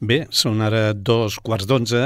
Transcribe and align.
Bé, 0.00 0.26
són 0.30 0.62
ara 0.62 0.92
dos 0.94 1.40
quarts 1.42 1.66
d'onze 1.66 2.02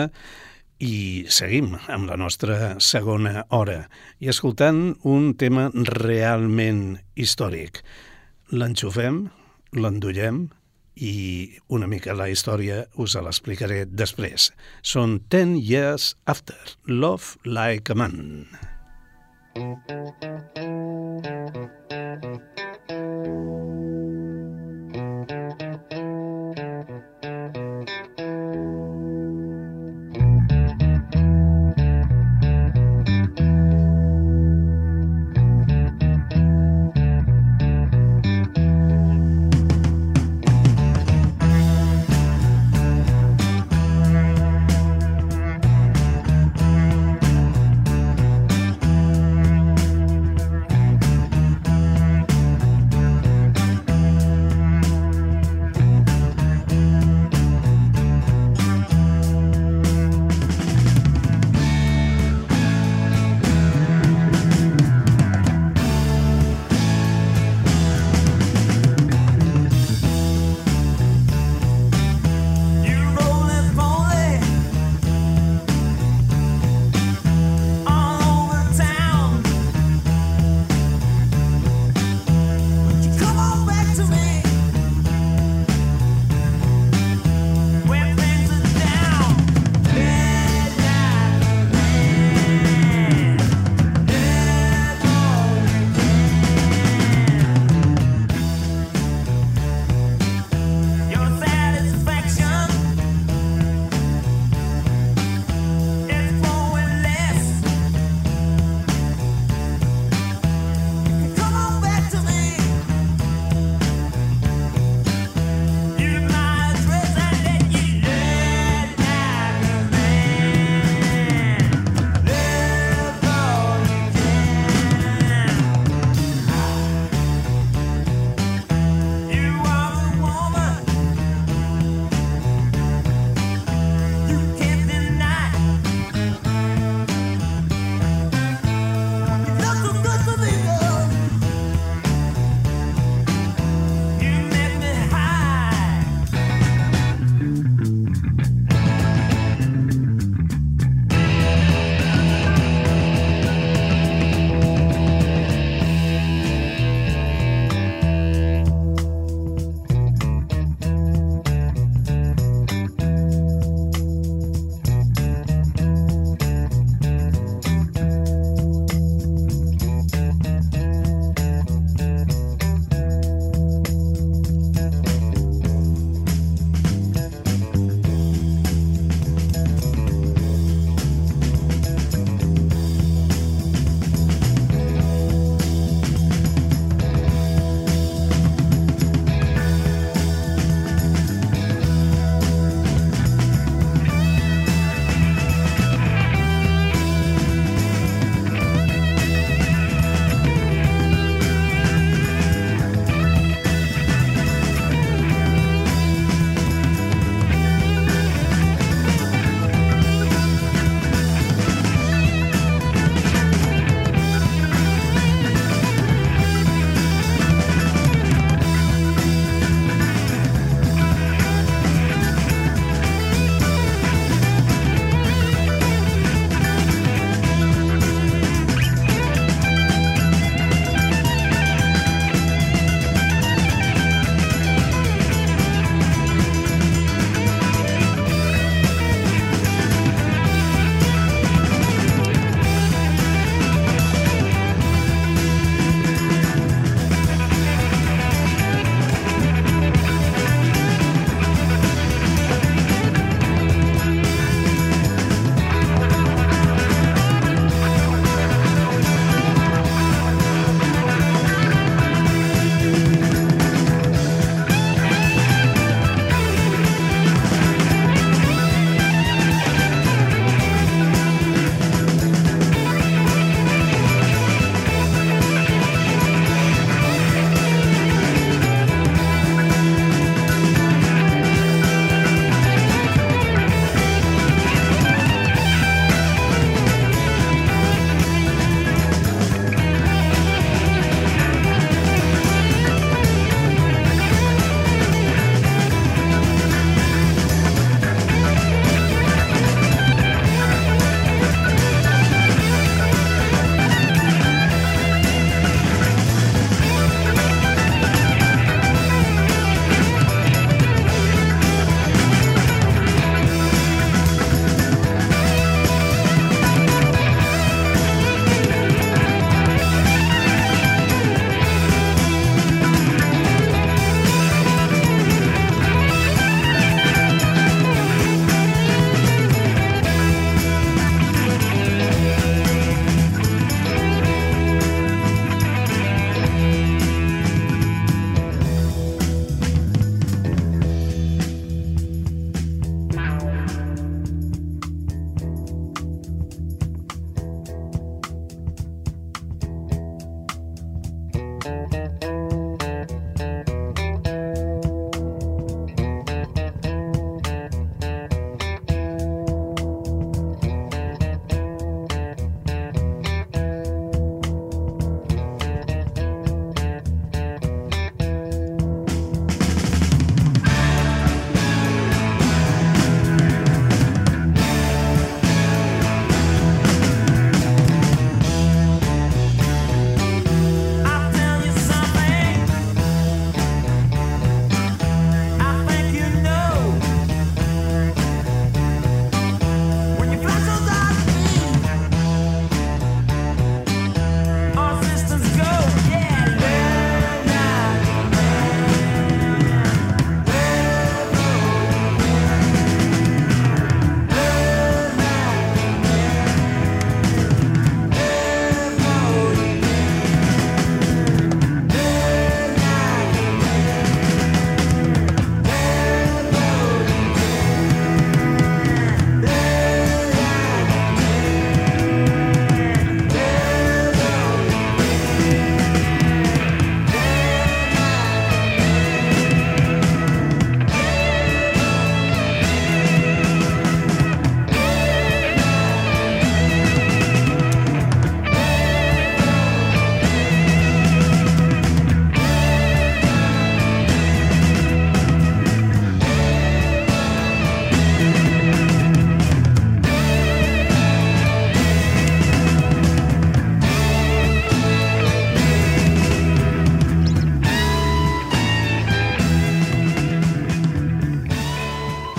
i 0.82 1.26
seguim 1.28 1.74
amb 1.92 2.08
la 2.08 2.16
nostra 2.16 2.74
segona 2.80 3.44
hora 3.52 3.84
i 4.18 4.30
escoltant 4.32 4.94
un 5.04 5.34
tema 5.36 5.68
realment 5.74 6.96
històric. 7.14 7.82
L'enxufem, 8.56 9.26
l'endullem 9.76 10.46
i 10.96 11.14
una 11.68 11.88
mica 11.88 12.16
la 12.16 12.30
història 12.32 12.86
us 12.96 13.16
l'explicaré 13.16 13.84
després. 13.84 14.50
Són 14.80 15.20
Ten 15.28 15.56
Years 15.60 16.14
After, 16.24 16.58
Love 16.88 17.36
Like 17.44 17.92
a 17.92 17.96
Man. 17.96 18.48
Thank 19.54 19.90
you. 19.90 20.02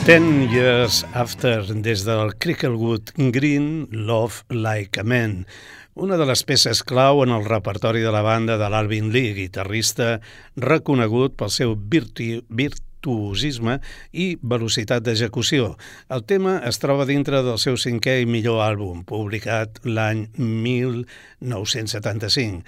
Ten 0.04 0.52
Years 0.52 1.06
After, 1.16 1.64
des 1.80 2.04
del 2.04 2.36
Cricklewood 2.36 3.16
Green, 3.32 3.88
Love 3.90 4.44
Like 4.50 5.00
a 5.00 5.04
Man, 5.04 5.48
una 5.96 6.18
de 6.20 6.26
les 6.28 6.44
peces 6.44 6.84
clau 6.84 7.24
en 7.24 7.32
el 7.32 7.46
repertori 7.48 8.02
de 8.04 8.12
la 8.12 8.22
banda 8.22 8.58
de 8.60 8.68
l'Alvin 8.68 9.16
Lee, 9.16 9.32
guitarrista 9.38 10.20
reconegut 10.60 11.40
pel 11.40 11.48
seu 11.56 11.72
virtu 11.78 12.44
virtuosisme 12.52 13.80
i 14.12 14.36
velocitat 14.44 15.08
d'execució. 15.08 15.80
El 16.12 16.28
tema 16.28 16.60
es 16.68 16.84
troba 16.84 17.08
dintre 17.08 17.40
del 17.48 17.56
seu 17.64 17.80
cinquè 17.80 18.20
i 18.26 18.28
millor 18.28 18.60
àlbum, 18.66 19.08
publicat 19.08 19.80
l'any 19.88 20.28
1975 20.36 22.60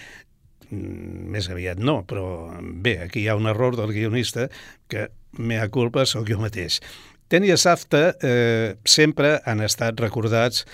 mm, 0.71 1.35
més 1.35 1.51
aviat 1.51 1.83
no, 1.83 2.07
però 2.07 2.55
bé, 2.63 3.03
aquí 3.09 3.19
hi 3.25 3.27
ha 3.27 3.35
un 3.35 3.51
error 3.51 3.75
del 3.75 3.91
guionista 3.91 4.47
que 4.87 5.11
mea 5.35 5.67
culpa 5.67 6.07
sóc 6.07 6.31
jo 6.31 6.39
mateix. 6.39 6.79
Ten 7.27 7.43
i 7.43 7.55
Safta 7.57 8.11
eh, 8.21 8.75
sempre 8.85 9.39
han 9.49 9.63
estat 9.65 9.99
recordats 9.99 10.65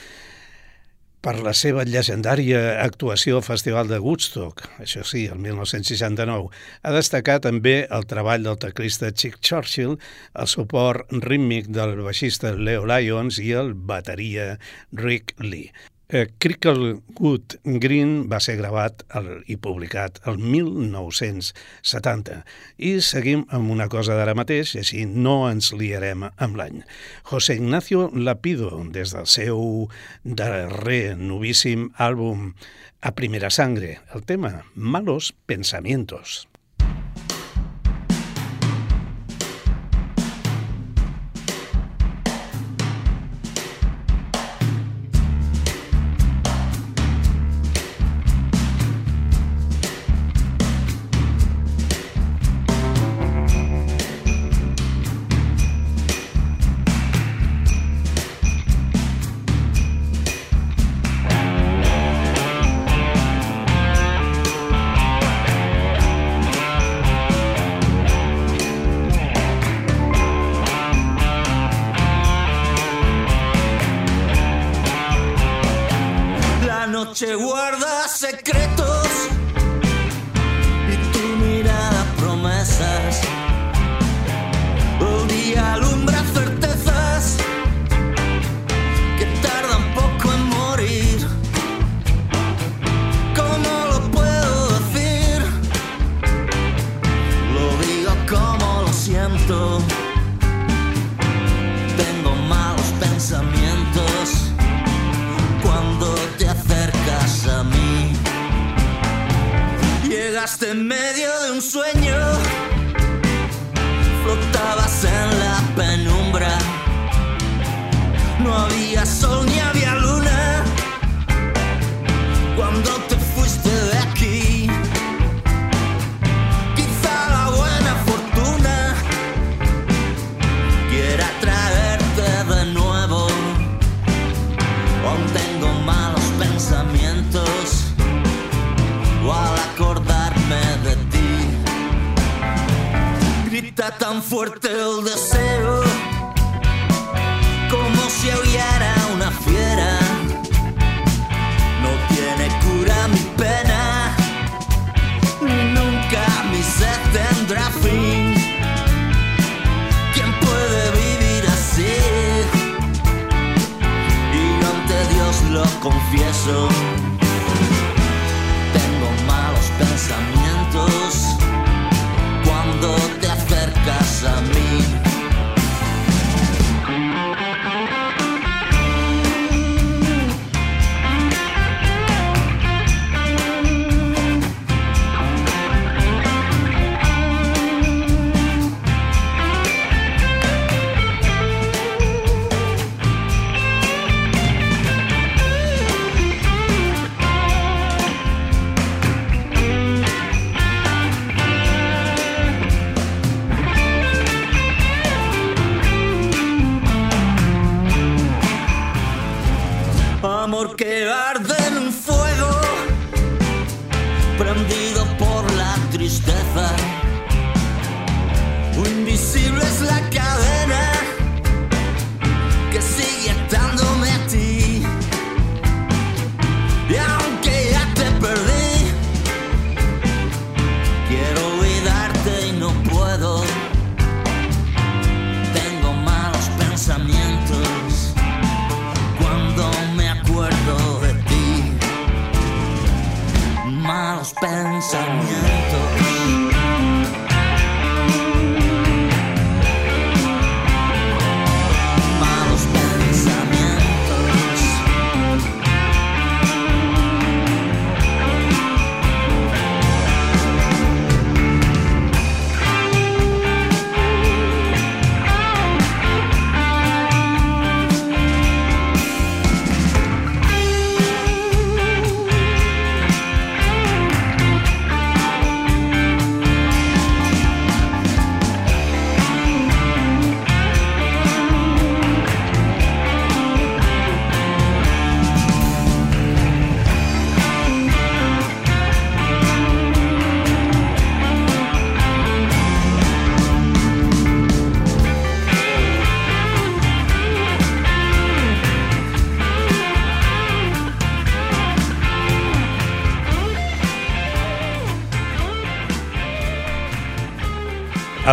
per 1.22 1.36
la 1.46 1.54
seva 1.54 1.86
llegendària 1.86 2.82
actuació 2.82 3.38
al 3.38 3.46
Festival 3.46 3.88
de 3.88 4.00
Woodstock, 4.02 4.66
això 4.82 5.06
sí, 5.06 5.28
el 5.30 5.38
1969. 5.40 6.50
Ha 6.82 6.94
destacat 6.96 7.46
també 7.46 7.76
el 7.86 8.08
treball 8.10 8.44
del 8.48 8.58
teclista 8.60 9.14
Chick 9.14 9.38
Churchill, 9.40 9.96
el 10.34 10.50
suport 10.50 11.14
rítmic 11.24 11.70
del 11.70 11.96
baixista 12.02 12.56
Leo 12.58 12.84
Lyons 12.90 13.40
i 13.40 13.54
el 13.62 13.76
bateria 13.76 14.56
Rick 14.98 15.38
Lee. 15.40 15.70
Eh, 16.12 16.28
Cricklewood 16.44 17.54
Green 17.64 18.26
va 18.28 18.42
ser 18.44 18.58
gravat 18.60 19.06
el, 19.16 19.30
i 19.48 19.56
publicat 19.56 20.20
el 20.28 20.42
1970 20.44 22.42
i 22.84 22.92
seguim 23.00 23.46
amb 23.56 23.72
una 23.72 23.88
cosa 23.94 24.18
d'ara 24.20 24.36
mateix 24.36 24.76
i 24.76 24.82
així 24.84 25.06
no 25.08 25.48
ens 25.48 25.72
liarem 25.72 26.28
amb 26.28 26.60
l'any. 26.60 26.84
José 27.32 27.56
Ignacio 27.62 28.10
Lapido, 28.12 28.74
des 28.92 29.16
del 29.16 29.32
seu 29.32 29.88
darrer 30.28 31.16
novíssim 31.16 31.94
àlbum 31.96 32.52
A 33.00 33.16
Primera 33.16 33.50
Sangre, 33.50 34.02
el 34.14 34.28
tema 34.28 34.66
Malos 34.76 35.32
Pensamientos. 35.48 36.51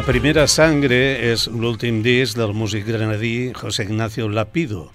Primera 0.08 0.46
Sangre 0.48 0.96
és 1.20 1.42
l'últim 1.52 1.98
disc 2.00 2.38
del 2.38 2.54
músic 2.56 2.86
granadí 2.88 3.50
José 3.52 3.84
Ignacio 3.84 4.30
Lapido. 4.32 4.86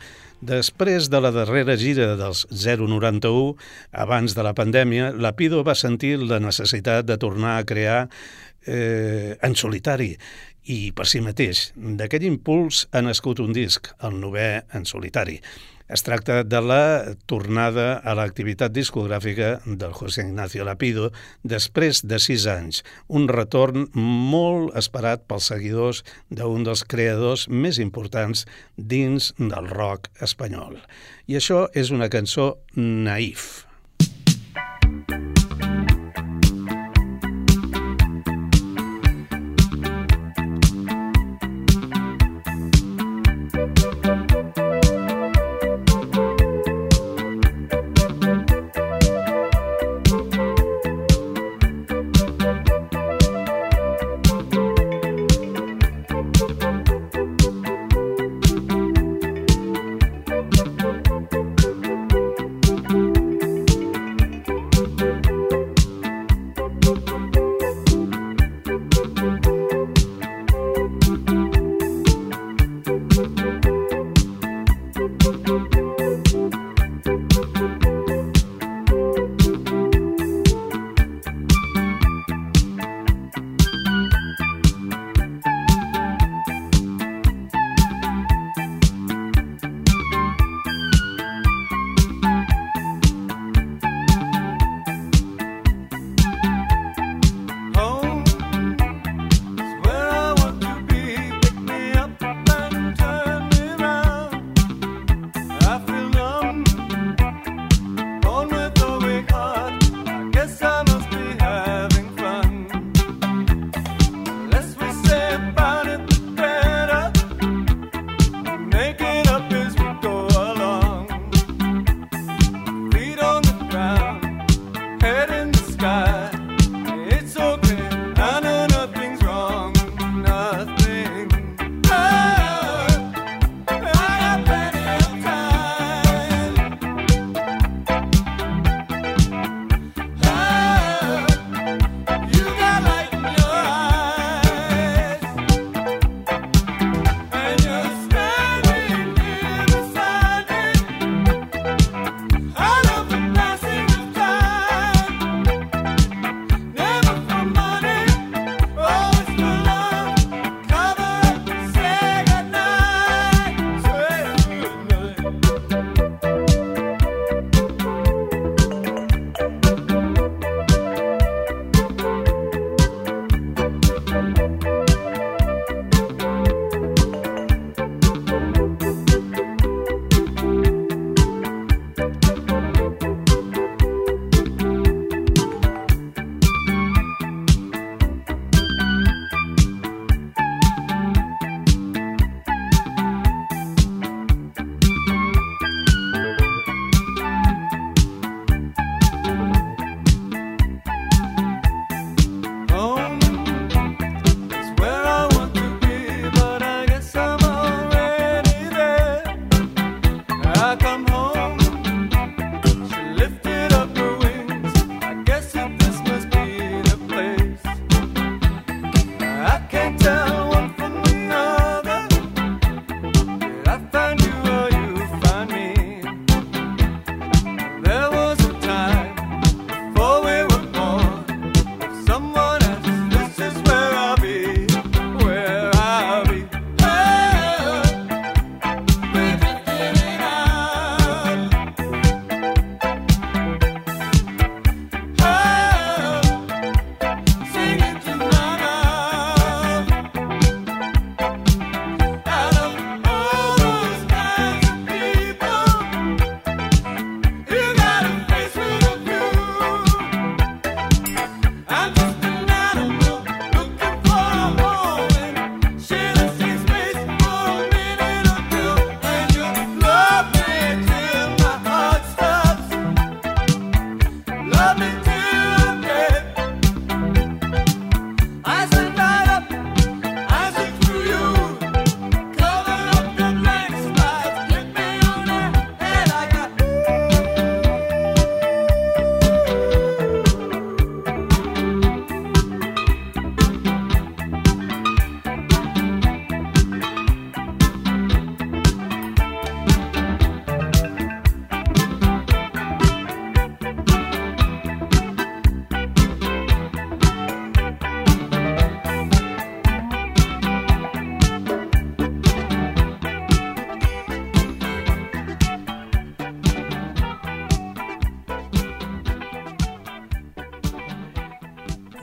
Després 0.42 1.06
de 1.14 1.20
la 1.22 1.30
darrera 1.30 1.76
gira 1.78 2.16
dels 2.18 2.48
091, 2.50 3.54
abans 3.94 4.34
de 4.34 4.46
la 4.48 4.56
pandèmia, 4.58 5.12
Lapido 5.14 5.62
va 5.62 5.78
sentir 5.78 6.16
la 6.18 6.40
necessitat 6.42 7.06
de 7.06 7.20
tornar 7.22 7.60
a 7.60 7.68
crear 7.70 8.00
eh, 8.66 9.38
en 9.38 9.54
solitari 9.54 10.16
i 10.66 10.92
per 10.96 11.08
si 11.10 11.22
mateix. 11.24 11.72
D'aquell 11.76 12.26
impuls 12.28 12.88
ha 12.92 13.04
nascut 13.04 13.42
un 13.44 13.54
disc, 13.56 13.92
el 14.04 14.20
novè 14.22 14.64
en 14.74 14.88
solitari. 14.90 15.40
Es 15.94 16.02
tracta 16.02 16.40
de 16.48 16.60
la 16.64 17.14
tornada 17.28 18.00
a 18.00 18.14
l'activitat 18.16 18.72
discogràfica 18.74 19.50
del 19.66 19.92
José 19.94 20.24
Ignacio 20.24 20.64
Lapido 20.66 21.10
després 21.44 22.02
de 22.08 22.18
sis 22.24 22.48
anys, 22.48 22.82
un 23.10 23.28
retorn 23.28 23.90
molt 23.94 24.74
esperat 24.80 25.28
pels 25.28 25.52
seguidors 25.52 26.02
d'un 26.32 26.64
dels 26.64 26.86
creadors 26.88 27.46
més 27.50 27.82
importants 27.84 28.48
dins 28.78 29.34
del 29.38 29.70
rock 29.76 30.10
espanyol. 30.24 30.80
I 31.28 31.38
això 31.44 31.68
és 31.76 31.92
una 31.92 32.10
cançó 32.10 32.56
naïf. 32.80 33.68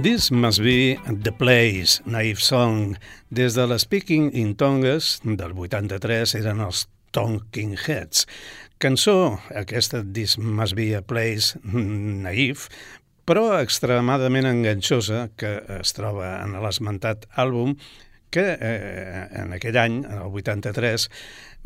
This 0.02 0.30
must 0.30 0.62
be 0.62 0.96
the 1.04 1.30
place, 1.30 2.00
Naive 2.06 2.40
Song. 2.40 2.96
Des 3.28 3.52
de 3.52 3.66
l'Speaking 3.66 4.30
in 4.32 4.54
Tongues 4.56 5.18
del 5.22 5.52
83 5.52 6.32
eren 6.38 6.62
els 6.64 6.86
Talking 7.12 7.74
Heads. 7.76 8.24
Cançó, 8.80 9.36
aquesta 9.52 10.00
This 10.00 10.38
must 10.38 10.72
be 10.78 10.94
a 10.96 11.02
place, 11.04 11.60
naïf, 12.24 12.70
però 13.28 13.58
extremadament 13.58 14.48
enganxosa, 14.48 15.26
que 15.36 15.58
es 15.76 15.92
troba 15.92 16.38
en 16.46 16.56
l'esmentat 16.64 17.28
àlbum, 17.36 17.76
que 18.32 18.46
eh, 18.56 19.26
en 19.42 19.52
aquell 19.52 19.76
any, 19.76 20.00
en 20.06 20.16
el 20.22 20.40
83, 20.40 21.10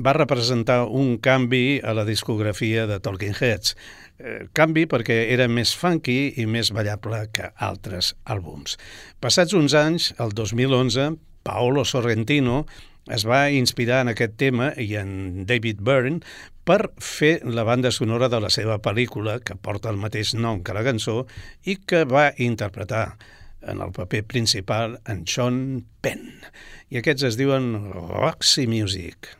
va 0.02 0.16
representar 0.16 0.88
un 0.90 1.18
canvi 1.22 1.78
a 1.84 1.94
la 1.94 2.02
discografia 2.08 2.88
de 2.90 2.98
Talking 2.98 3.36
Heads. 3.38 3.76
Eh, 4.18 4.46
canvi 4.54 4.84
perquè 4.86 5.24
era 5.34 5.48
més 5.50 5.72
funky 5.74 6.34
i 6.38 6.46
més 6.46 6.70
ballable 6.74 7.24
que 7.34 7.50
altres 7.66 8.12
àlbums. 8.30 8.78
Passats 9.18 9.56
uns 9.58 9.74
anys, 9.74 10.12
el 10.22 10.34
2011, 10.38 11.16
Paolo 11.42 11.82
Sorrentino 11.84 12.62
es 13.10 13.26
va 13.28 13.50
inspirar 13.52 14.04
en 14.04 14.12
aquest 14.14 14.36
tema 14.40 14.70
i 14.80 14.94
en 14.96 15.44
David 15.48 15.82
Byrne 15.84 16.22
per 16.64 16.94
fer 17.02 17.40
la 17.44 17.66
banda 17.66 17.90
sonora 17.92 18.30
de 18.32 18.40
la 18.40 18.48
seva 18.54 18.78
pel·lícula, 18.80 19.40
que 19.44 19.58
porta 19.58 19.90
el 19.90 20.00
mateix 20.00 20.32
nom 20.38 20.62
que 20.64 20.76
la 20.76 20.86
cançó, 20.86 21.26
i 21.66 21.76
que 21.76 22.04
va 22.08 22.30
interpretar 22.38 23.18
en 23.66 23.80
el 23.84 23.92
paper 23.96 24.22
principal 24.30 24.98
en 25.08 25.24
Sean 25.26 25.84
Penn. 26.00 26.30
I 26.88 27.02
aquests 27.02 27.28
es 27.32 27.40
diuen 27.40 27.74
Roxy 27.92 28.68
Music. 28.70 29.34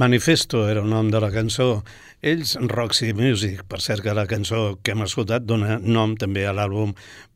Manifesto 0.00 0.62
era 0.70 0.80
el 0.80 0.88
nom 0.88 1.10
de 1.12 1.18
la 1.20 1.28
cançó. 1.28 1.82
Ells, 2.24 2.54
Roxy 2.72 3.10
Music, 3.12 3.66
per 3.68 3.82
cert 3.84 4.00
que 4.00 4.14
la 4.16 4.24
cançó 4.24 4.78
que 4.80 4.94
hem 4.94 5.02
escoltat 5.04 5.44
dona 5.44 5.76
nom 5.76 6.14
també 6.16 6.46
a 6.48 6.54
l'àlbum 6.56 6.94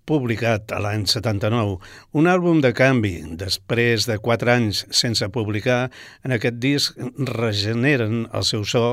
publicat 0.09 0.73
a 0.73 0.79
l'any 0.81 1.05
79. 1.11 1.75
Un 2.17 2.31
àlbum 2.33 2.63
de 2.65 2.71
canvi. 2.73 3.19
Després 3.43 4.09
de 4.09 4.17
quatre 4.17 4.55
anys 4.55 4.87
sense 4.97 5.29
publicar, 5.35 5.91
en 6.25 6.33
aquest 6.39 6.57
disc 6.65 7.05
regeneren 7.37 8.25
el 8.33 8.49
seu 8.49 8.65
so 8.65 8.87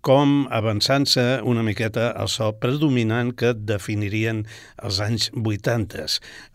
com 0.00 0.46
avançant-se 0.48 1.24
una 1.44 1.62
miqueta 1.66 2.08
al 2.16 2.30
so 2.32 2.50
predominant 2.62 3.34
que 3.36 3.52
definirien 3.52 4.42
els 4.80 5.00
anys 5.04 5.28
80. 5.36 6.06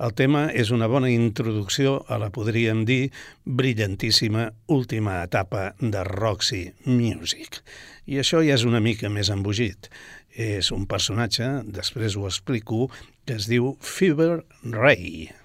El 0.06 0.16
tema 0.18 0.48
és 0.50 0.72
una 0.74 0.90
bona 0.90 1.12
introducció 1.14 2.00
a 2.10 2.18
la, 2.22 2.32
podríem 2.34 2.84
dir, 2.90 3.12
brillantíssima 3.46 4.50
última 4.68 5.22
etapa 5.24 5.74
de 5.80 6.04
Roxy 6.10 6.66
Music. 6.90 7.62
I 8.10 8.22
això 8.22 8.42
ja 8.46 8.58
és 8.58 8.66
una 8.66 8.82
mica 8.82 9.10
més 9.14 9.30
embogit. 9.34 9.90
És 10.36 10.74
un 10.76 10.90
personatge, 10.90 11.48
després 11.70 12.18
ho 12.18 12.26
explico, 12.28 12.90
que 13.26 13.38
es 13.40 13.50
diu 13.50 13.76
Fever 13.80 14.44
Ray. 14.66 15.45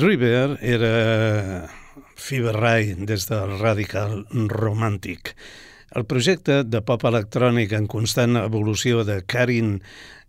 River 0.00 0.58
era 0.62 1.68
Fever 2.16 2.54
Ray 2.54 2.94
des 3.04 3.26
del 3.28 3.58
Radical 3.58 4.24
Romàntic. 4.48 5.34
El 5.96 6.06
projecte 6.06 6.60
de 6.64 6.80
pop 6.86 7.04
electrònic 7.08 7.74
en 7.76 7.88
constant 7.90 8.38
evolució 8.40 9.02
de 9.04 9.18
Karin 9.26 9.80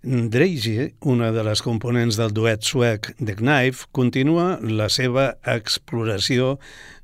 Dreige, 0.01 0.95
una 1.05 1.29
de 1.31 1.43
les 1.45 1.61
components 1.61 2.17
del 2.17 2.33
duet 2.33 2.65
suec 2.65 3.11
The 3.19 3.35
Knife, 3.37 3.85
continua 3.93 4.55
la 4.65 4.89
seva 4.89 5.27
exploració 5.45 6.55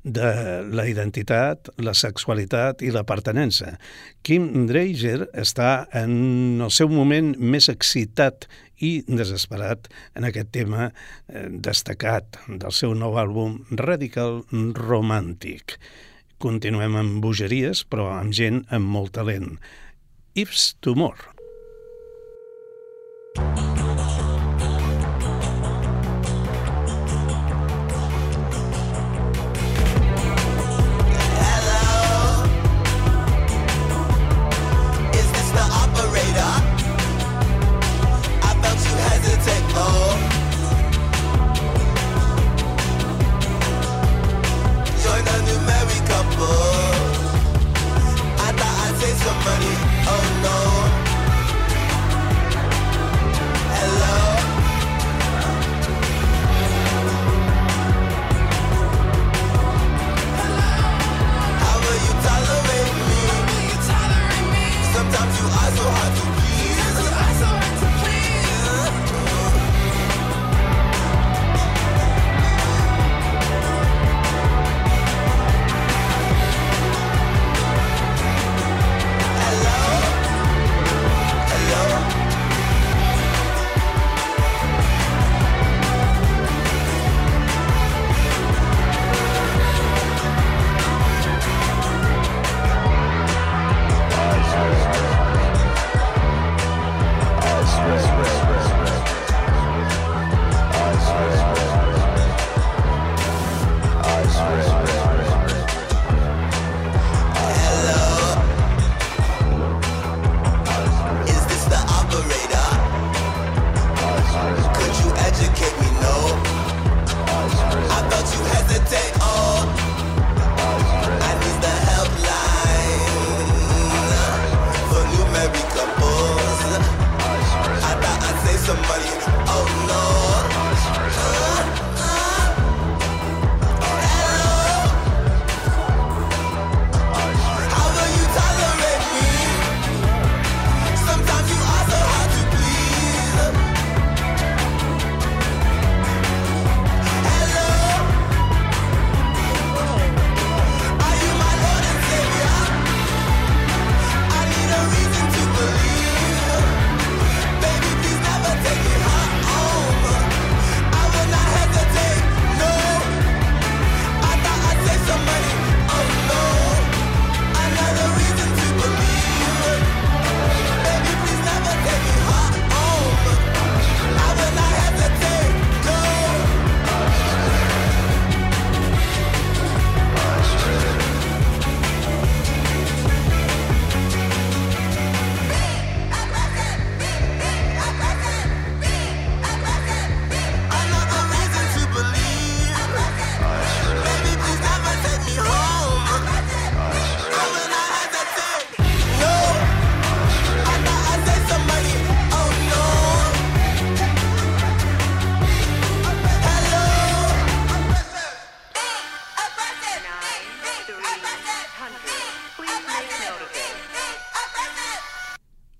de 0.02 0.32
la 0.74 0.88
identitat, 0.90 1.70
la 1.78 1.94
sexualitat 1.94 2.82
i 2.82 2.90
la 2.90 3.04
pertenença. 3.06 3.76
Kim 4.26 4.66
Dreiger 4.66 5.28
està 5.30 5.86
en 5.94 6.58
el 6.64 6.74
seu 6.74 6.90
moment 6.90 7.36
més 7.38 7.70
excitat 7.70 8.48
i 8.84 8.92
desesperat 9.06 9.88
en 10.18 10.26
aquest 10.28 10.52
tema 10.54 10.90
eh, 10.90 11.46
destacat 11.50 12.40
del 12.48 12.74
seu 12.74 12.94
nou 12.94 13.18
àlbum 13.20 13.60
Radical 13.80 14.42
Romantic. 14.78 15.78
Continuem 16.38 16.94
amb 16.98 17.22
bogeries, 17.24 17.82
però 17.84 18.12
amb 18.14 18.34
gent 18.34 18.62
amb 18.70 18.86
molt 18.94 19.16
talent. 19.18 19.56
Ifs 20.38 20.76
to 20.80 20.94
More. 20.94 21.34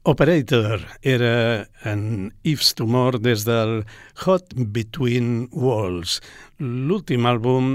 Operator 0.09 0.81
era 1.03 1.69
en 1.85 2.33
Yves 2.43 2.75
Tumor 2.75 3.19
des 3.21 3.43
del 3.45 3.85
Hot 4.25 4.55
Between 4.57 5.51
Walls. 5.53 6.23
L'últim 6.57 7.29
àlbum 7.29 7.67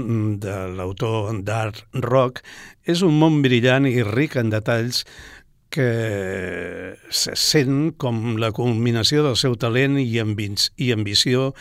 de 0.42 0.56
l'autor 0.74 1.30
d'art 1.46 1.84
rock 2.02 2.42
és 2.90 3.04
un 3.06 3.14
món 3.20 3.38
brillant 3.44 3.86
i 3.86 4.02
ric 4.02 4.34
en 4.34 4.50
detalls 4.50 5.04
que 5.70 5.86
se 7.06 7.38
sent 7.38 7.94
com 8.02 8.34
la 8.42 8.50
culminació 8.50 9.22
del 9.22 9.38
seu 9.38 9.54
talent 9.54 9.94
i, 10.02 10.18
ambició 10.18 11.52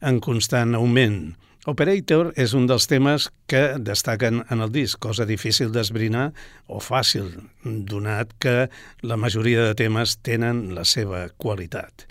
en 0.00 0.24
constant 0.24 0.72
augment. 0.80 1.34
Operator 1.62 2.32
és 2.42 2.56
un 2.58 2.64
dels 2.66 2.88
temes 2.90 3.28
que 3.46 3.76
destaquen 3.78 4.40
en 4.50 4.64
el 4.64 4.72
disc, 4.74 4.98
cosa 4.98 5.22
difícil 5.28 5.70
d'esbrinar 5.70 6.32
o 6.66 6.80
fàcil, 6.82 7.28
donat 7.62 8.32
que 8.42 8.66
la 9.06 9.14
majoria 9.14 9.68
de 9.68 9.76
temes 9.78 10.16
tenen 10.26 10.72
la 10.74 10.82
seva 10.82 11.28
qualitat. 11.38 12.08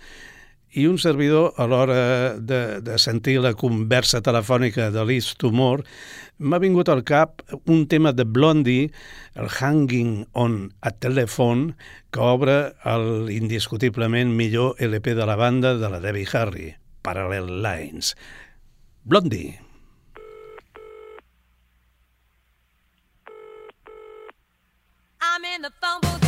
I 0.72 0.86
un 0.88 0.96
servidor, 1.04 1.50
a 1.60 1.66
l'hora 1.68 2.04
de, 2.40 2.80
de 2.80 2.96
sentir 2.96 3.42
la 3.44 3.52
conversa 3.60 4.22
telefònica 4.24 4.88
de 4.96 5.04
Liz 5.04 5.34
Tumor, 5.36 5.84
m'ha 6.40 6.62
vingut 6.64 6.88
al 6.88 7.04
cap 7.04 7.44
un 7.68 7.90
tema 7.92 8.14
de 8.16 8.24
Blondie, 8.24 8.88
el 9.36 9.52
Hanging 9.52 10.30
on 10.32 10.70
a 10.80 10.94
Telephone, 10.96 11.74
que 12.16 12.24
obre 12.24 12.56
l'indiscutiblement 13.28 14.32
millor 14.32 14.80
LP 14.80 15.12
de 15.20 15.28
la 15.28 15.36
banda 15.36 15.76
de 15.76 15.92
la 15.92 16.00
Debbie 16.00 16.32
Harry, 16.32 16.72
Parallel 17.04 17.52
Lines. 17.60 18.16
Blondie. 19.04 19.60
I'm 25.20 25.44
in 25.56 25.64
the 25.64 25.72
phone 25.82 26.02
booth, 26.02 26.21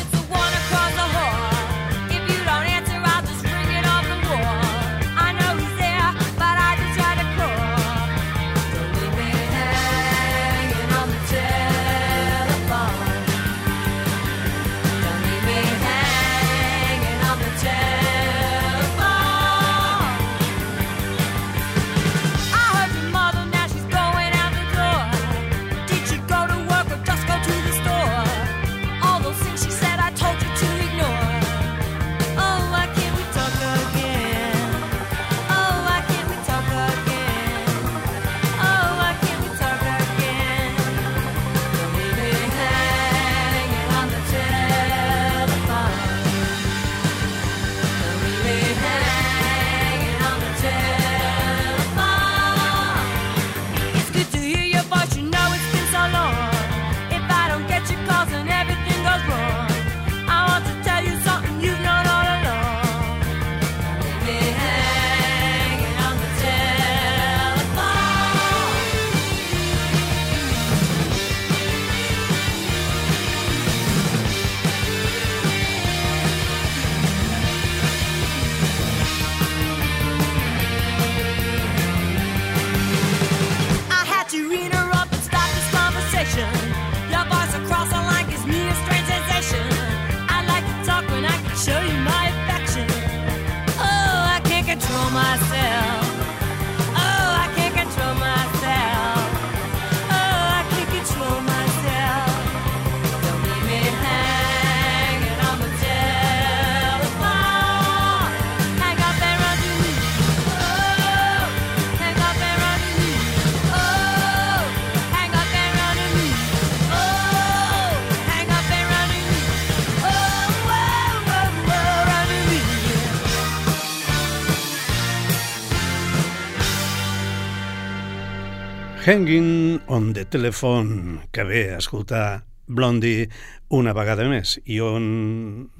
Hanging 129.05 129.81
on 129.87 130.13
the 130.13 130.23
Telephone, 130.23 131.27
que 131.31 131.43
bé 131.43 131.75
escoltar 131.75 132.45
Blondie 132.71 133.25
una 133.67 133.91
vegada 133.91 134.23
més. 134.31 134.53
I 134.63 134.77
on 134.79 135.07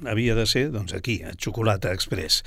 havia 0.04 0.34
de 0.36 0.44
ser? 0.44 0.66
Doncs 0.74 0.92
aquí, 0.92 1.22
a 1.24 1.32
Xocolata 1.32 1.94
Express. 1.96 2.42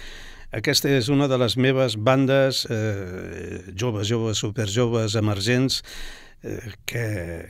Aquesta 0.53 0.91
és 0.93 1.09
una 1.09 1.25
de 1.31 1.39
les 1.41 1.57
meves 1.57 1.97
bandes 1.97 2.67
eh, 2.69 3.73
joves, 3.73 4.05
joves, 4.05 4.37
superjoves, 4.45 5.17
emergents, 5.17 5.81
eh, 6.45 6.61
que, 6.85 7.07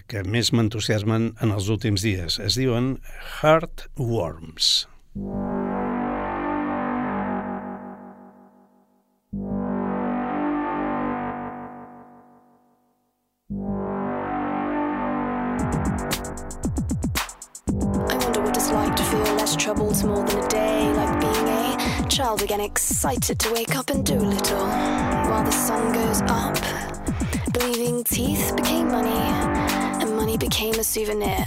que 0.08 0.24
més 0.24 0.54
m'entusiasmen 0.56 1.34
en 1.36 1.52
els 1.52 1.68
últims 1.68 2.08
dies. 2.08 2.40
Es 2.40 2.56
diuen 2.56 2.96
Heartworms. 3.42 4.88
Heartworms. 5.20 5.87
Troubles 19.56 20.04
more 20.04 20.26
than 20.26 20.44
a 20.44 20.48
day, 20.48 20.92
like 20.94 21.22
being 21.22 21.48
a 21.48 22.08
child 22.10 22.42
again, 22.42 22.60
excited 22.60 23.40
to 23.40 23.54
wake 23.54 23.76
up 23.76 23.90
and 23.90 24.06
do 24.06 24.16
a 24.16 24.28
little 24.36 24.68
while 25.30 25.44
the 25.44 25.52
sun 25.52 25.94
goes 25.94 26.22
up. 26.24 26.58
Believing 27.54 28.04
teeth 28.04 28.54
became 28.56 28.92
money, 28.92 29.10
and 29.10 30.16
money 30.16 30.38
became 30.38 30.74
a 30.76 30.84
souvenir. 30.84 31.46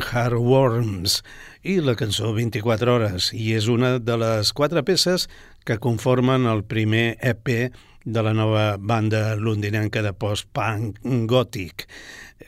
Es 0.00 0.06
diuen 0.06 0.24
Heartworms 0.24 1.22
i 1.62 1.80
la 1.80 1.94
cançó 1.94 2.32
24 2.32 2.94
hores 2.94 3.32
i 3.34 3.52
és 3.54 3.68
una 3.68 3.98
de 3.98 4.16
les 4.16 4.52
quatre 4.52 4.82
peces 4.82 5.28
que 5.64 5.78
conformen 5.78 6.46
el 6.46 6.64
primer 6.64 7.18
EP 7.20 7.70
de 8.04 8.22
la 8.22 8.32
nova 8.32 8.76
banda 8.78 9.36
londinenca 9.36 10.02
de 10.02 10.12
post-punk 10.12 10.98
gòtic 11.28 11.86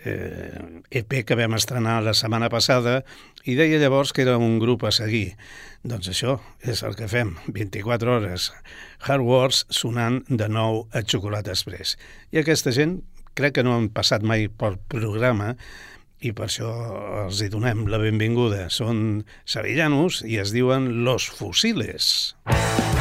eh, 0.05 0.81
EP 0.91 1.25
que 1.27 1.37
vam 1.37 1.55
estrenar 1.55 2.03
la 2.03 2.15
setmana 2.15 2.49
passada 2.49 3.03
i 3.45 3.55
deia 3.55 3.79
llavors 3.79 4.13
que 4.13 4.23
era 4.23 4.39
un 4.39 4.59
grup 4.59 4.85
a 4.85 4.93
seguir. 4.93 5.37
Doncs 5.85 6.09
això 6.09 6.39
és 6.63 6.83
el 6.83 6.97
que 6.97 7.09
fem, 7.09 7.37
24 7.49 8.17
hores, 8.17 8.53
Hard 9.03 9.23
Wars 9.27 9.67
sonant 9.69 10.23
de 10.29 10.49
nou 10.49 10.87
a 10.93 11.03
Xocolata 11.03 11.53
Express. 11.53 11.99
I 12.33 12.41
aquesta 12.41 12.73
gent 12.73 13.03
crec 13.35 13.59
que 13.59 13.65
no 13.65 13.77
han 13.77 13.91
passat 13.93 14.23
mai 14.25 14.49
pel 14.49 14.79
programa 14.89 15.57
i 16.23 16.33
per 16.37 16.47
això 16.49 16.71
els 17.25 17.43
hi 17.43 17.51
donem 17.53 17.87
la 17.91 18.01
benvinguda. 18.03 18.69
Són 18.71 19.23
sevillanos 19.45 20.23
i 20.27 20.39
es 20.43 20.55
diuen 20.55 21.05
Los 21.07 21.29
Fusiles. 21.35 22.13
Música 22.47 22.73
comienza 22.73 22.92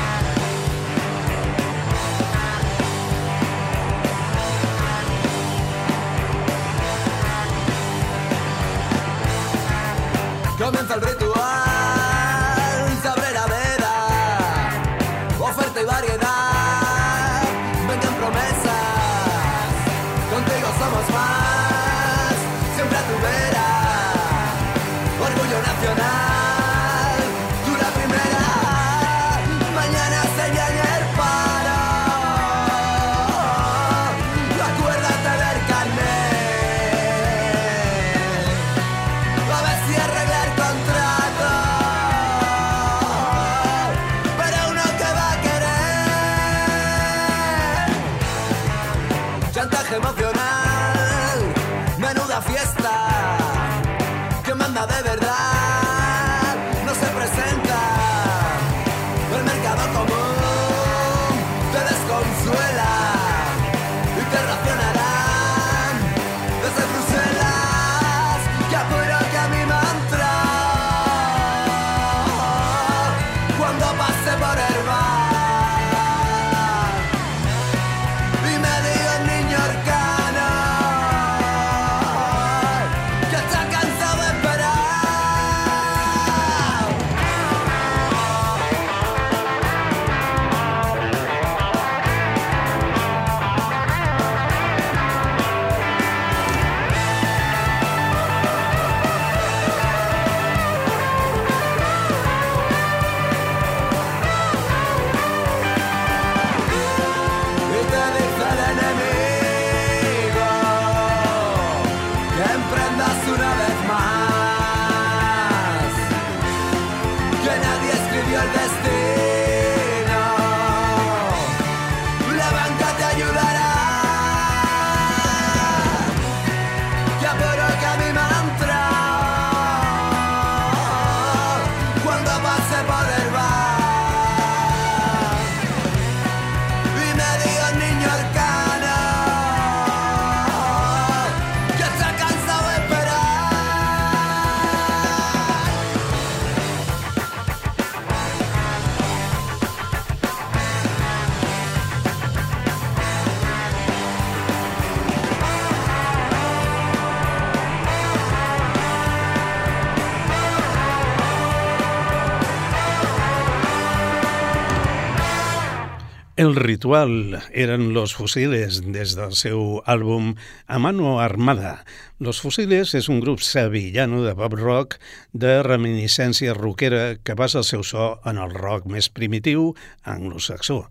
El 166.41 166.55
ritual 166.55 167.43
eren 167.53 167.93
Los 167.93 168.15
Fusiles 168.17 168.79
des 168.81 169.11
del 169.13 169.35
seu 169.37 169.83
àlbum 169.85 170.31
A 170.65 170.79
Mano 170.81 171.19
Armada. 171.21 171.83
Los 172.17 172.39
Fusiles 172.41 172.95
és 172.97 173.09
un 173.13 173.19
grup 173.21 173.43
sevillano 173.45 174.23
de 174.25 174.33
pop 174.39 174.55
rock 174.57 174.97
de 175.37 175.59
reminiscència 175.61 176.55
rockera 176.57 177.19
que 177.21 177.37
basa 177.37 177.61
el 177.61 177.67
seu 177.69 177.85
so 177.85 178.07
en 178.25 178.41
el 178.41 178.57
rock 178.57 178.89
més 178.89 179.11
primitiu 179.13 179.75
anglosaxó 180.01 180.87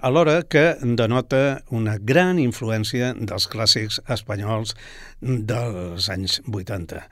alhora 0.00 0.38
que 0.48 0.64
denota 0.80 1.60
una 1.68 1.98
gran 2.00 2.40
influència 2.40 3.12
dels 3.20 3.50
clàssics 3.52 4.00
espanyols 4.08 4.72
dels 5.20 6.08
anys 6.08 6.40
80. 6.48 7.04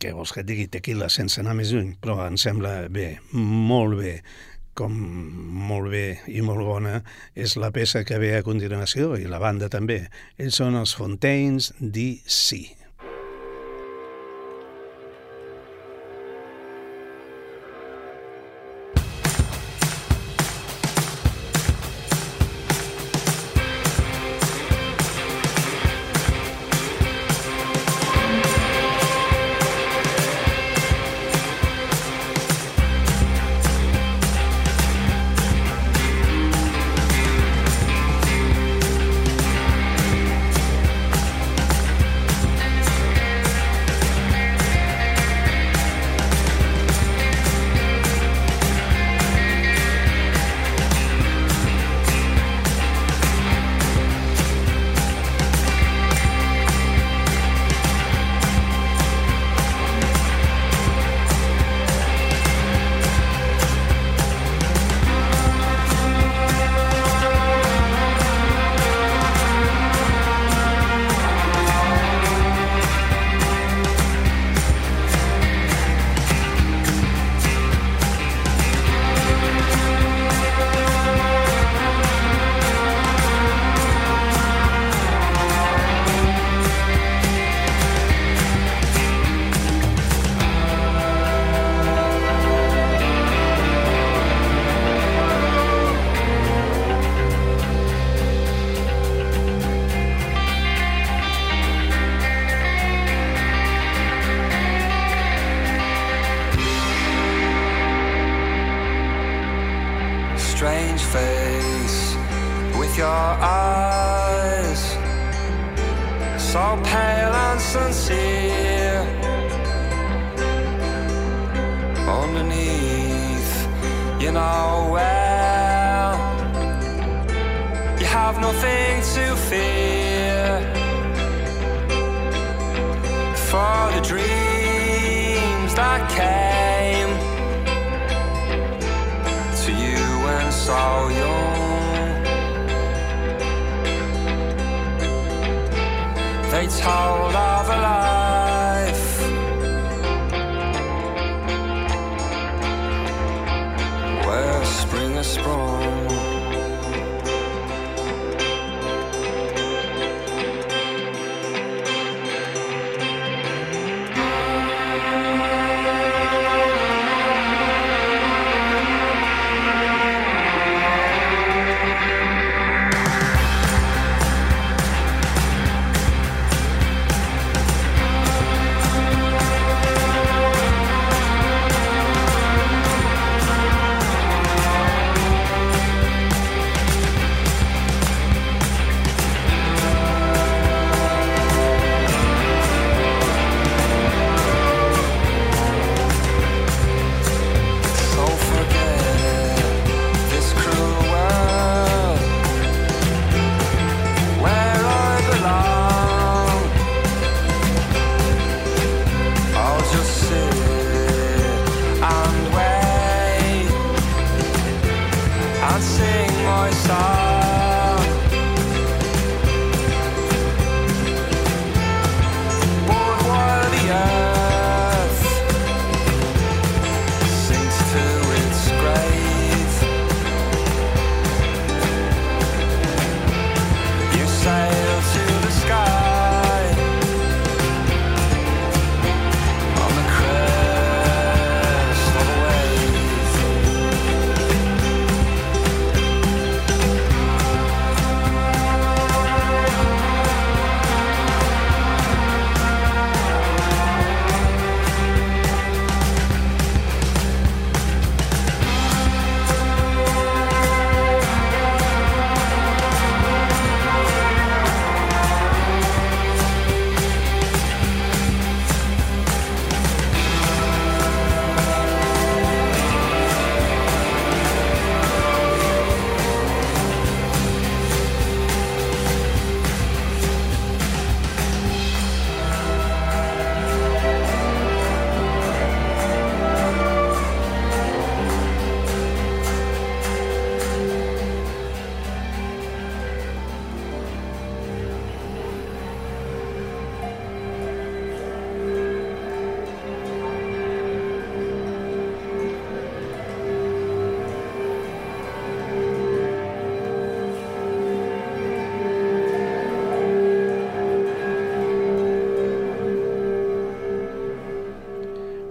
Què 0.00 0.16
vols 0.16 0.32
que 0.32 0.44
et 0.44 0.48
digui? 0.48 0.68
Tequila, 0.72 1.12
sense 1.12 1.40
anar 1.44 1.56
més 1.60 1.76
lluny, 1.76 1.96
però 2.00 2.22
em 2.24 2.36
sembla 2.40 2.86
bé, 2.88 3.16
molt 3.32 4.00
bé 4.00 4.20
com 4.76 4.94
molt 5.66 5.90
bé 5.92 6.06
i 6.28 6.42
molt 6.44 6.64
bona 6.68 7.00
és 7.34 7.56
la 7.60 7.72
peça 7.74 8.04
que 8.04 8.20
ve 8.22 8.34
a 8.36 8.44
continuació 8.46 9.14
i 9.16 9.28
la 9.30 9.40
banda 9.42 9.72
també. 9.72 10.02
Ells 10.36 10.60
són 10.60 10.76
els 10.78 10.94
Fontaines 10.98 11.72
DC. 11.80 12.75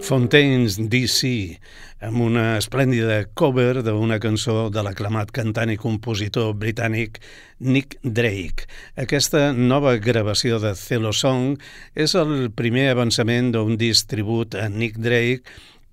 Fontaines 0.05 0.75
DC, 0.77 1.57
amb 2.05 2.21
una 2.21 2.43
esplèndida 2.59 3.23
cover 3.33 3.81
d'una 3.81 4.19
cançó 4.21 4.67
de 4.69 4.83
l'aclamat 4.85 5.31
cantant 5.33 5.71
i 5.73 5.79
compositor 5.81 6.51
britànic 6.61 7.17
Nick 7.65 7.97
Drake. 8.03 8.67
Aquesta 9.01 9.47
nova 9.57 9.95
gravació 9.97 10.59
de 10.61 10.75
Cello 10.77 11.09
Song 11.09 11.55
és 11.97 12.13
el 12.21 12.51
primer 12.53 12.91
avançament 12.91 13.49
d'un 13.55 13.79
disc 13.81 14.05
tribut 14.11 14.53
a 14.53 14.67
Nick 14.69 15.01
Drake 15.01 15.41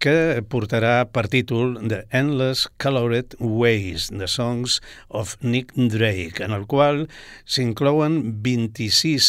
que 0.03 0.43
portarà 0.51 1.05
per 1.15 1.29
títol 1.31 1.77
The 1.79 2.01
Endless 2.11 2.67
Colored 2.83 3.37
Ways, 3.39 4.09
The 4.11 4.27
Songs 4.27 4.81
of 5.09 5.37
Nick 5.47 5.71
Drake, 5.77 6.43
en 6.43 6.51
el 6.57 6.65
qual 6.67 7.05
s'inclouen 7.47 8.17
26, 8.43 9.29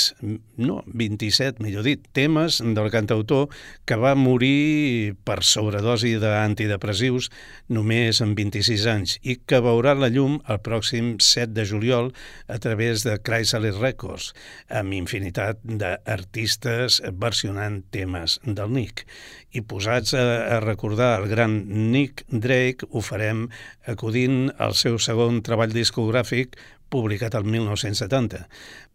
no, 0.57 0.79
27, 0.89 1.61
millor 1.61 1.85
dit, 1.85 2.01
temes 2.17 2.57
del 2.65 2.89
cantautor 2.93 3.53
que 3.85 3.99
va 4.01 4.15
morir 4.17 5.13
per 5.27 5.43
sobredosi 5.45 6.15
d'antidepressius 6.23 7.29
només 7.69 8.23
amb 8.25 8.33
26 8.41 8.87
anys 8.89 9.15
i 9.21 9.37
que 9.45 9.61
veurà 9.61 9.93
la 9.93 10.09
llum 10.09 10.39
el 10.49 10.61
pròxim 10.65 11.13
7 11.21 11.53
de 11.53 11.67
juliol 11.69 12.09
a 12.49 12.57
través 12.57 13.05
de 13.05 13.19
Chrysalis 13.21 13.77
Records, 13.77 14.31
amb 14.73 14.97
infinitat 14.97 15.61
d'artistes 15.61 16.97
versionant 17.13 17.83
temes 17.93 18.39
del 18.41 18.73
Nick. 18.73 19.05
I 19.53 19.61
posats 19.61 20.15
a, 20.17 20.25
a 20.57 20.62
recordar 20.65 21.19
el 21.21 21.29
gran 21.31 21.57
Nick 21.91 22.25
Drake, 22.29 22.87
ho 22.91 23.01
farem 23.01 23.47
acudint 23.87 24.49
al 24.57 24.75
seu 24.79 24.99
segon 24.99 25.41
treball 25.45 25.73
discogràfic 25.75 26.57
publicat 26.93 27.35
el 27.39 27.47
1970. 27.49 28.45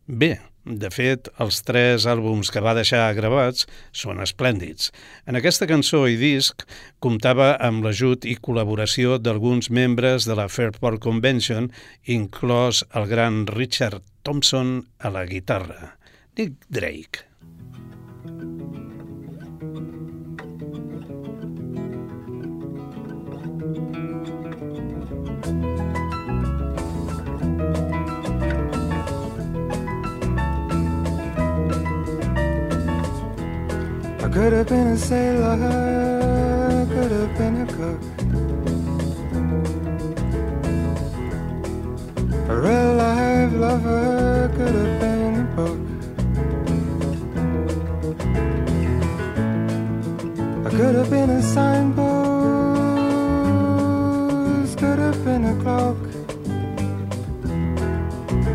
Bé, 0.09 0.39
de 0.65 0.89
fet, 0.93 1.29
els 1.41 1.63
tres 1.65 2.05
àlbums 2.09 2.51
que 2.53 2.63
va 2.65 2.75
deixar 2.77 3.07
gravats 3.17 3.67
són 3.93 4.23
esplèndids. 4.25 4.91
En 5.29 5.37
aquesta 5.37 5.69
cançó 5.69 6.03
i 6.09 6.17
disc 6.21 6.65
comptava 7.05 7.55
amb 7.69 7.85
l'ajut 7.85 8.25
i 8.29 8.37
col·laboració 8.37 9.17
d'alguns 9.21 9.71
membres 9.73 10.29
de 10.29 10.37
la 10.37 10.49
Fairport 10.53 11.01
Convention, 11.05 11.71
inclòs 12.05 12.85
el 12.97 13.09
gran 13.13 13.47
Richard 13.53 14.05
Thompson 14.25 14.83
a 15.01 15.13
la 15.15 15.25
guitarra. 15.25 15.97
Nick 16.37 16.69
Drake. 16.69 17.25
Could 34.33 34.53
have 34.53 34.69
been 34.69 34.89
a 34.89 34.97
sailor, 34.97 35.57
could 36.87 37.11
have 37.11 37.37
been 37.39 37.57
a 37.63 37.67
cook. 37.67 38.01
A 42.49 42.55
real 42.57 42.95
life 42.95 43.53
lover, 43.55 44.49
could 44.57 44.75
have 44.75 45.01
been 45.01 45.35
a 45.41 45.45
book. 45.57 45.81
I 50.67 50.69
could 50.71 50.95
have 50.95 51.11
been 51.11 51.31
a 51.31 51.43
signpost, 51.43 51.99
could 54.79 54.99
have 54.99 55.25
been 55.25 55.45
a 55.47 55.55
clock. 55.63 55.97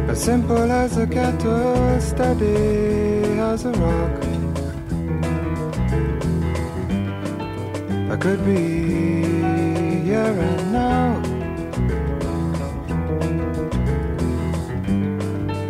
As 0.07 0.19
simple 0.23 0.71
as 0.71 0.97
a 0.97 1.07
kettle, 1.07 1.99
steady 1.99 3.39
as 3.39 3.65
a 3.65 3.71
rock. 3.71 4.42
I 8.13 8.15
could 8.15 8.45
be 8.45 8.61
here 10.07 10.35
and 10.49 10.71
now. 10.71 11.21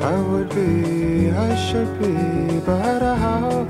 I 0.01 0.19
would 0.29 0.49
be, 0.49 1.31
I 1.31 1.55
should 1.55 1.91
be, 1.99 2.59
but 2.65 3.01
how? 3.01 3.67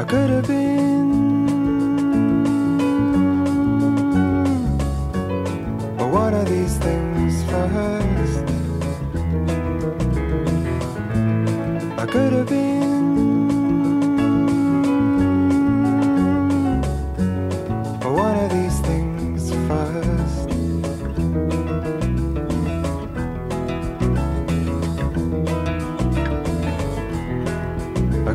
I 0.00 0.04
could 0.04 0.30
have 0.30 0.46
been. 0.46 1.09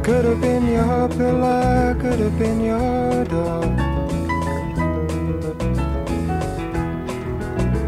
Could 0.06 0.24
have 0.24 0.40
been 0.40 0.68
your 0.68 1.10
pillar, 1.10 1.98
could 2.00 2.20
have 2.20 2.38
been 2.38 2.64
your 2.64 3.26
door. 3.26 3.64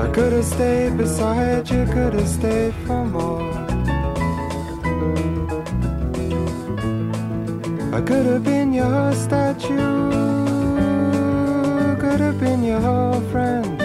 I 0.04 0.08
could 0.12 0.34
have 0.34 0.46
stayed 0.46 0.98
beside 0.98 1.70
you, 1.70 1.86
could 1.86 2.14
have 2.14 2.28
stayed 2.28 2.74
for 2.88 3.06
more. 3.06 3.44
I 7.94 8.02
could 8.02 8.26
have 8.26 8.44
been 8.44 8.74
your 8.74 9.14
statue, 9.14 10.10
could 12.02 12.20
have 12.20 12.40
been 12.40 12.64
your 12.64 13.22
friend. 13.32 13.80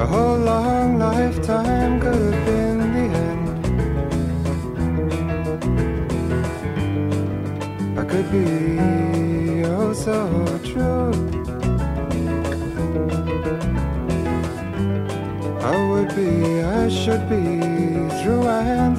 A 0.00 0.04
whole 0.04 0.38
long 0.38 0.98
lifetime 0.98 2.00
could 2.00 2.34
have 2.34 2.46
been 2.46 2.67
could 8.08 8.30
be 8.32 9.64
oh 9.64 9.92
so 9.92 10.16
true. 10.64 11.12
I 15.60 15.76
would 15.90 16.14
be, 16.16 16.62
I 16.62 16.88
should 16.88 17.28
be 17.28 17.60
through 18.22 18.48
and. 18.48 18.97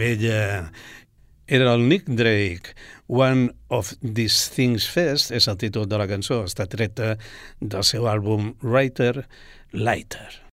Meravella. 0.00 0.72
Era 1.46 1.74
el 1.74 1.88
Nick 1.88 2.04
Drake. 2.06 2.74
One 3.06 3.54
of 3.68 3.92
These 4.00 4.50
Things 4.54 4.88
Fest 4.88 5.30
és 5.30 5.48
el 5.50 5.58
títol 5.60 5.88
de 5.90 5.98
la 6.00 6.08
cançó. 6.08 6.44
Està 6.48 6.64
treta 6.70 7.16
del 7.60 7.84
seu 7.84 8.08
àlbum 8.08 8.54
Writer 8.62 9.26
Lighter. 9.72 10.49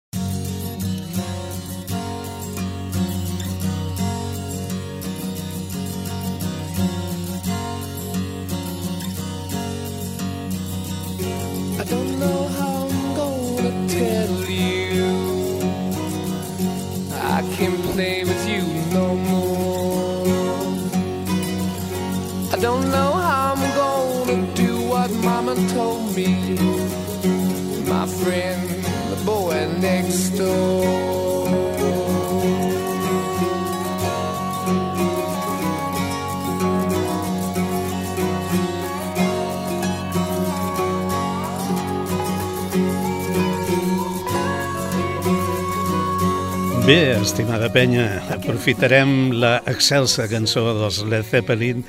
Bé, 46.86 47.18
estimada 47.18 47.66
penya, 47.74 48.20
aprofitarem 48.30 49.32
la 49.34 49.56
excelsa 49.66 50.28
cançó 50.30 50.62
dels 50.78 51.00
Led 51.02 51.26
Zeppelin 51.26 51.80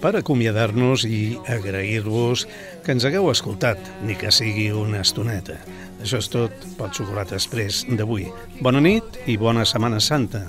per 0.00 0.14
acomiadar-nos 0.16 1.04
i 1.04 1.36
agrair-vos 1.44 2.46
que 2.86 2.96
ens 2.96 3.04
hagueu 3.04 3.28
escoltat, 3.28 3.76
ni 4.08 4.16
que 4.16 4.32
sigui 4.32 4.70
una 4.72 5.02
estoneta. 5.04 5.58
Això 6.00 6.22
és 6.24 6.32
tot 6.32 6.66
pel 6.80 6.88
Xocolata 6.96 7.36
Express 7.36 7.84
d'avui. 8.00 8.30
Bona 8.64 8.80
nit 8.80 9.20
i 9.28 9.36
bona 9.36 9.68
Setmana 9.68 10.00
Santa. 10.00 10.46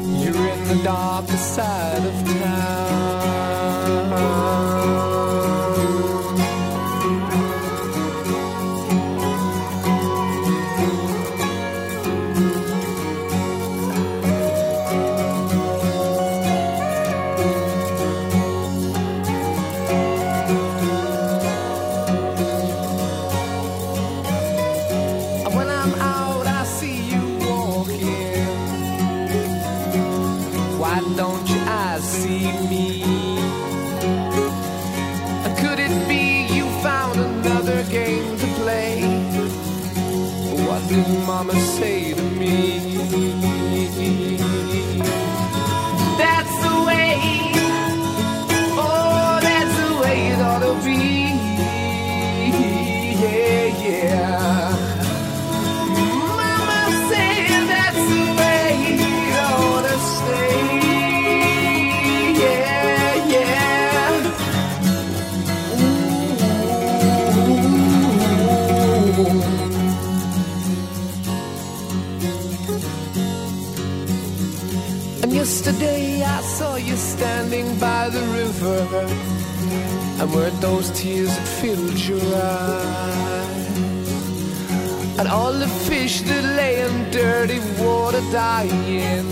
You're 0.00 0.32
in 0.32 0.68
the 0.72 0.80
darker 0.88 1.36
side 1.36 2.08
of 2.08 2.24
town. 2.32 3.01
Mama 40.92 41.58
say 41.58 41.91
the 78.62 78.70
river. 78.70 79.06
And 80.20 80.34
weren't 80.34 80.60
those 80.60 80.90
tears 80.90 81.28
that 81.28 81.48
filled 81.60 81.98
your 81.98 82.20
eyes? 82.34 83.78
And 85.18 85.28
all 85.28 85.52
the 85.52 85.68
fish 85.68 86.22
that 86.22 86.44
lay 86.56 86.80
in 86.80 87.10
dirty 87.10 87.60
water 87.82 88.22
dying 88.32 89.26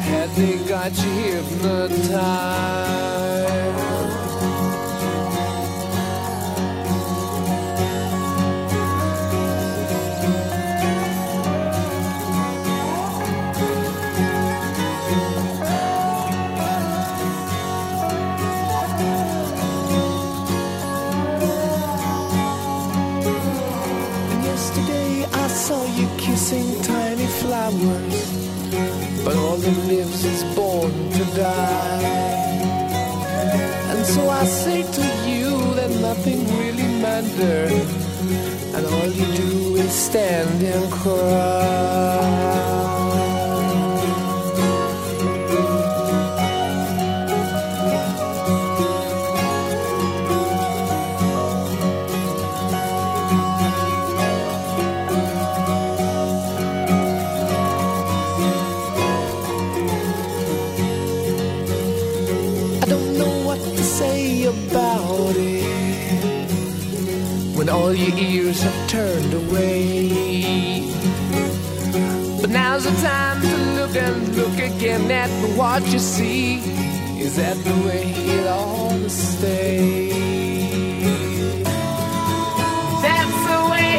Had 0.00 0.30
they 0.30 0.56
got 0.68 0.96
you 0.96 1.10
hypnotized 1.10 3.13
die. 31.34 32.24
And 33.90 34.06
so 34.06 34.28
I 34.28 34.44
say 34.44 34.82
to 34.82 35.04
you 35.28 35.50
that 35.74 35.90
nothing 36.00 36.40
really 36.58 36.88
matters, 37.02 37.88
and 38.74 38.86
all 38.86 39.08
you 39.20 39.26
do 39.36 39.76
is 39.76 39.92
stand 39.92 40.62
and 40.62 40.92
cry. 40.92 42.63
All 67.74 67.92
your 67.92 68.16
ears 68.16 68.62
have 68.62 68.88
turned 68.88 69.34
away. 69.34 70.86
But 72.40 72.50
now's 72.50 72.84
the 72.84 72.94
time 73.02 73.40
to 73.42 73.56
look 73.78 73.96
and 73.96 74.36
look 74.36 74.58
again 74.58 75.10
at 75.10 75.30
what 75.58 75.82
you 75.92 75.98
see. 75.98 76.58
Is 77.24 77.36
that 77.36 77.56
the 77.68 77.76
way 77.86 78.04
it 78.36 78.46
ought 78.46 78.90
to 78.90 79.10
stay? 79.10 80.08
That's 83.06 83.38
the 83.50 83.60
way, 83.72 83.92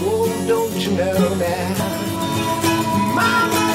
Oh, 0.05 0.29
don't 0.53 0.77
you 0.85 0.93
know 1.01 1.21
now? 1.47 1.71
Mama 3.17 3.70